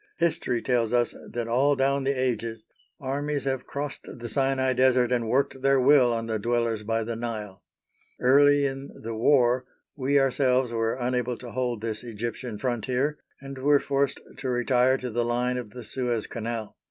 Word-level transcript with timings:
History 0.17 0.63
tells 0.63 0.93
us 0.93 1.13
that 1.29 1.47
all 1.47 1.75
down 1.75 2.05
the 2.05 2.19
ages 2.19 2.63
armies 2.99 3.43
have 3.43 3.67
crossed 3.67 4.01
the 4.11 4.27
Sinai 4.27 4.73
Desert 4.73 5.11
and 5.11 5.29
worked 5.29 5.61
their 5.61 5.79
will 5.79 6.11
on 6.11 6.25
the 6.25 6.39
dwellers 6.39 6.81
by 6.81 7.03
the 7.03 7.15
Nile. 7.15 7.61
Early 8.19 8.65
in 8.65 8.89
the 8.99 9.13
War 9.13 9.65
we 9.95 10.17
ourselves 10.19 10.71
were 10.71 10.95
unable 10.95 11.37
to 11.37 11.51
hold 11.51 11.81
this 11.81 12.03
Egyptian 12.03 12.57
Frontier 12.57 13.19
and 13.41 13.59
were 13.59 13.79
forced 13.79 14.19
to 14.37 14.49
retire 14.49 14.97
to 14.97 15.11
the 15.11 15.23
line 15.23 15.57
of 15.57 15.69
the 15.69 15.83
Suez 15.83 16.25
Canal. 16.25 16.75